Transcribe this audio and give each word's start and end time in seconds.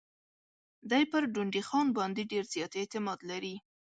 دی 0.89 1.03
پر 1.11 1.23
ډونډي 1.33 1.61
خان 1.67 1.87
باندي 1.97 2.23
ډېر 2.31 2.43
زیات 2.53 2.71
اعتماد 2.81 3.19
لري. 3.29 3.55